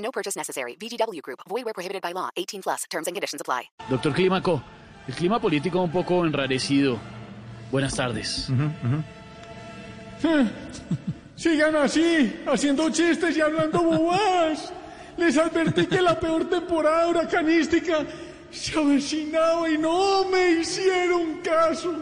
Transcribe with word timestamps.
No 0.00 0.10
purchase 0.10 0.36
necessary. 0.36 0.76
VGW 0.80 1.20
Group. 1.22 1.40
Void 1.48 1.64
where 1.64 1.74
prohibited 1.74 2.02
by 2.02 2.12
law. 2.12 2.30
18 2.36 2.62
plus. 2.62 2.84
Terms 2.90 3.06
and 3.06 3.14
conditions 3.14 3.40
apply. 3.40 3.70
Doctor 3.88 4.12
Clímaco, 4.12 4.62
el 5.06 5.14
clima 5.14 5.38
político 5.40 5.80
un 5.82 5.90
poco 5.92 6.24
enrarecido. 6.24 6.98
Buenas 7.70 7.94
tardes. 7.94 8.48
Sigan 11.36 11.76
así, 11.76 12.40
haciendo 12.46 12.90
chistes 12.90 13.36
y 13.36 13.40
hablando 13.40 13.82
bobadas. 13.82 14.72
Les 15.16 15.36
advertí 15.36 15.86
que 15.86 16.00
la 16.00 16.18
peor 16.18 16.48
temporada 16.48 17.08
huracanística 17.08 18.04
se 18.50 18.78
avecinaba 18.78 19.68
y 19.68 19.78
no 19.78 20.24
me 20.28 20.60
hicieron 20.60 21.40
caso. 21.42 21.94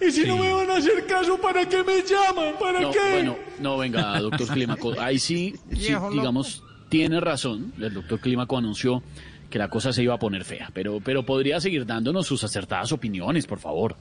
Y 0.00 0.10
si 0.10 0.24
no 0.26 0.34
Sí. 0.36 0.42
me 0.42 0.52
van 0.52 0.70
a 0.70 0.76
hacer 0.76 1.06
caso, 1.06 1.38
¿para 1.40 1.68
qué 1.68 1.82
me 1.84 2.02
llaman? 2.02 2.54
¿Para 2.58 2.80
No, 2.80 2.90
qué? 2.90 2.98
bueno, 3.12 3.36
no, 3.60 3.78
venga, 3.78 4.18
doctor 4.20 4.48
Clímaco. 4.48 4.92
Ahí 5.00 5.18
sí, 5.18 5.54
sí, 5.72 5.94
digamos, 6.12 6.62
tiene 6.88 7.20
razón. 7.20 7.72
El 7.80 7.94
doctor 7.94 8.20
Clímaco 8.20 8.56
anunció 8.56 9.02
que 9.50 9.58
la 9.58 9.68
cosa 9.68 9.92
se 9.92 10.02
iba 10.02 10.14
a 10.14 10.18
poner 10.18 10.44
fea, 10.44 10.70
pero, 10.72 11.00
pero 11.04 11.24
podría 11.24 11.60
seguir 11.60 11.86
dándonos 11.86 12.26
sus 12.26 12.42
acertadas 12.44 12.90
opiniones, 12.92 13.46
por 13.46 13.58
favor. 13.58 13.96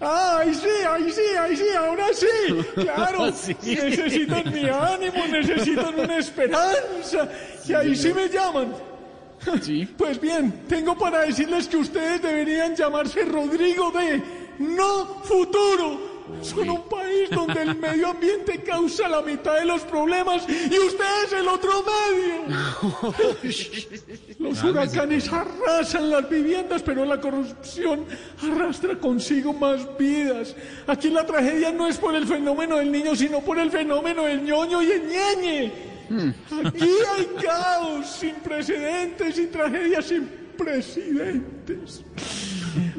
Ay, 0.00 0.54
sí, 0.54 0.68
ay, 0.88 1.10
sí, 1.10 1.20
ay, 1.40 1.56
sí, 1.56 1.64
ahora 1.76 2.06
sí. 2.12 2.26
Claro, 2.74 3.32
Sí. 3.32 3.56
necesitan 3.64 4.52
mi 4.52 4.68
ánimo, 4.68 5.26
necesitan 5.30 5.98
una 5.98 6.18
esperanza. 6.18 7.28
Y 7.66 7.72
ahí 7.72 7.96
sí 7.96 8.12
me 8.14 8.28
llaman. 8.28 8.72
Sí. 9.62 9.88
Pues 9.96 10.20
bien, 10.20 10.64
tengo 10.68 10.98
para 10.98 11.20
decirles 11.20 11.68
que 11.68 11.76
ustedes 11.76 12.20
deberían 12.20 12.74
llamarse 12.74 13.24
Rodrigo 13.24 13.92
de 13.92 14.20
No 14.58 15.22
Futuro. 15.22 16.00
Son 16.42 16.68
un 16.68 16.88
país 16.88 17.07
donde 17.30 17.62
el 17.62 17.76
medio 17.76 18.08
ambiente 18.08 18.62
causa 18.62 19.08
la 19.08 19.22
mitad 19.22 19.56
de 19.56 19.64
los 19.64 19.82
problemas 19.82 20.44
y 20.48 20.78
ustedes 20.78 21.32
el 21.38 21.48
otro 21.48 21.84
medio. 21.84 23.52
Los 24.38 24.62
huracanes 24.62 25.30
arrasan 25.32 26.10
las 26.10 26.28
viviendas, 26.28 26.82
pero 26.82 27.04
la 27.04 27.20
corrupción 27.20 28.04
arrastra 28.42 28.98
consigo 28.98 29.52
más 29.52 29.86
vidas. 29.98 30.54
Aquí 30.86 31.10
la 31.10 31.26
tragedia 31.26 31.72
no 31.72 31.86
es 31.88 31.98
por 31.98 32.14
el 32.14 32.26
fenómeno 32.26 32.76
del 32.76 32.90
niño, 32.90 33.16
sino 33.16 33.40
por 33.40 33.58
el 33.58 33.70
fenómeno 33.70 34.24
del 34.24 34.42
ñoño 34.42 34.82
y 34.82 34.92
el 34.92 35.02
ñeñe. 35.06 35.72
Aquí 36.64 36.90
hay 37.16 37.28
caos 37.42 38.06
sin 38.06 38.34
precedentes 38.36 39.38
y 39.38 39.46
tragedias 39.46 40.06
sin 40.06 40.26
presidentes. 40.56 42.02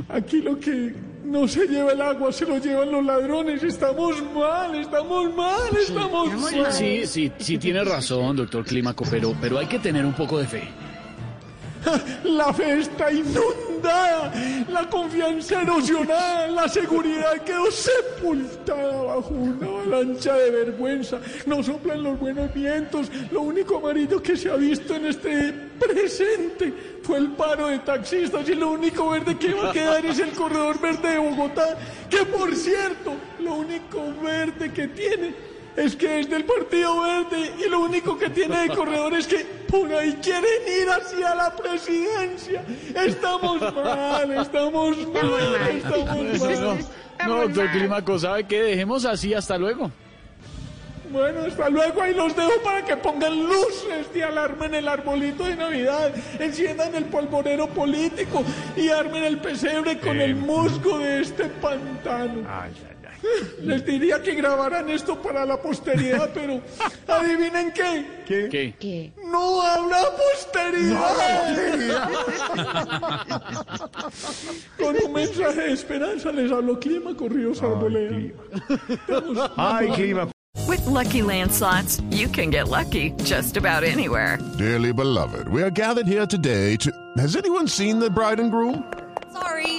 Aquí 0.07 0.41
lo 0.41 0.59
que 0.59 0.93
no 1.29 1.47
se 1.47 1.67
lleva 1.67 1.91
el 1.91 2.01
agua 2.01 2.31
se 2.31 2.45
lo 2.45 2.57
llevan 2.57 2.91
los 2.91 3.05
ladrones. 3.05 3.63
Estamos 3.63 4.15
mal, 4.33 4.75
estamos 4.75 5.35
mal, 5.35 5.77
estamos 5.77 6.49
Sí, 6.49 6.55
mal. 6.59 6.71
sí, 6.73 7.05
sí, 7.07 7.31
sí 7.39 7.57
tiene 7.57 7.83
razón, 7.83 8.35
doctor 8.35 8.65
Clímaco, 8.65 9.05
pero, 9.09 9.35
pero 9.39 9.57
hay 9.59 9.67
que 9.67 9.79
tener 9.79 10.05
un 10.05 10.13
poco 10.13 10.37
de 10.39 10.47
fe. 10.47 10.63
La 12.23 12.53
fe 12.53 12.79
está 12.79 13.11
inundada, 13.11 14.33
la 14.81 14.89
confianza 14.89 15.61
erosionada, 15.61 16.47
la 16.47 16.67
seguridad 16.69 17.33
quedó 17.43 17.69
sepultada 17.69 19.01
bajo 19.03 19.33
una 19.33 19.67
avalancha 19.67 20.33
de 20.35 20.51
vergüenza. 20.51 21.19
No 21.45 21.61
soplan 21.61 22.01
los 22.01 22.17
buenos 22.17 22.53
vientos, 22.53 23.11
lo 23.31 23.41
único 23.41 23.77
amarillo 23.77 24.21
que 24.21 24.37
se 24.37 24.49
ha 24.49 24.55
visto 24.55 24.95
en 24.95 25.07
este 25.07 25.53
presente 25.77 26.73
fue 27.03 27.17
el 27.17 27.31
paro 27.31 27.67
de 27.67 27.79
taxistas 27.79 28.47
y 28.47 28.55
lo 28.55 28.71
único 28.71 29.09
verde 29.09 29.37
que 29.37 29.53
va 29.53 29.69
a 29.69 29.73
quedar 29.73 30.05
es 30.05 30.19
el 30.19 30.31
corredor 30.31 30.79
verde 30.79 31.09
de 31.09 31.17
Bogotá, 31.17 31.77
que 32.09 32.25
por 32.25 32.55
cierto, 32.55 33.15
lo 33.39 33.55
único 33.55 34.01
verde 34.23 34.71
que 34.71 34.87
tiene 34.87 35.58
es 35.75 35.95
que 35.95 36.19
es 36.19 36.29
del 36.29 36.43
Partido 36.43 37.01
Verde 37.01 37.51
y 37.65 37.69
lo 37.69 37.81
único 37.81 38.17
que 38.17 38.29
tiene 38.29 38.67
de 38.67 38.75
corredor 38.75 39.13
es 39.13 39.27
que 39.27 39.45
por 39.69 39.93
ahí 39.93 40.17
quieren 40.21 40.43
ir 40.81 40.89
hacia 40.89 41.35
la 41.35 41.55
presidencia. 41.55 42.63
Estamos 42.95 43.61
mal, 43.61 44.31
estamos 44.31 44.97
mal, 45.07 45.67
estamos 45.69 46.39
mal. 46.39 46.79
No, 47.27 47.41
doctor 47.41 47.71
Clímaco, 47.71 48.19
¿sabe 48.19 48.45
qué? 48.45 48.61
Dejemos 48.61 49.05
así, 49.05 49.33
hasta 49.33 49.57
luego. 49.57 49.91
Bueno, 51.11 51.41
hasta 51.41 51.69
luego, 51.69 52.01
ahí 52.03 52.13
los 52.13 52.35
dejo 52.35 52.51
para 52.63 52.85
que 52.85 52.95
pongan 52.95 53.35
luces 53.47 54.13
de 54.13 54.23
alarma 54.23 54.67
en 54.67 54.75
el 54.75 54.87
arbolito 54.87 55.43
de 55.43 55.55
Navidad, 55.55 56.13
enciendan 56.39 56.93
el 56.93 57.05
polvorero 57.05 57.67
político 57.67 58.43
y 58.75 58.89
armen 58.89 59.23
el 59.23 59.39
pesebre 59.39 59.97
con 59.99 60.21
el 60.21 60.35
musgo 60.35 60.99
de 60.99 61.21
este 61.21 61.45
pantano. 61.45 62.41
Les 63.61 63.85
diría 63.85 64.21
que 64.21 64.35
grabaran 64.35 64.89
esto 64.89 65.21
para 65.21 65.45
la 65.45 65.61
posteridad, 65.61 66.29
pero 66.33 66.61
adivinen 67.07 67.71
qué. 67.73 68.75
¿Qué? 68.79 69.11
No 69.25 69.61
habrá 69.61 70.03
posteridad. 70.15 71.99
Con 74.77 74.95
un 75.03 75.13
mensaje 75.13 75.61
de 75.61 75.73
esperanza 75.73 76.31
les 76.31 76.51
hablo 76.51 76.79
Clima 76.79 77.15
Corridos 77.15 77.61
Arboleda. 77.61 78.33
Ay, 79.57 79.89
clima. 79.95 80.27
With 80.67 80.85
Lucky 80.85 81.21
Land 81.21 81.51
slots, 81.51 82.01
you 82.11 82.27
can 82.27 82.49
get 82.51 82.67
lucky 82.67 83.11
just 83.23 83.57
about 83.57 83.83
anywhere. 83.83 84.37
Dearly 84.57 84.93
beloved, 84.93 85.47
we 85.47 85.63
are 85.63 85.71
gathered 85.71 86.07
here 86.07 86.27
today 86.27 86.75
to. 86.77 86.91
Has 87.17 87.35
anyone 87.35 87.67
seen 87.67 87.99
the 87.99 88.09
bride 88.09 88.39
and 88.39 88.51
groom? 88.51 88.83
Sorry, 89.31 89.78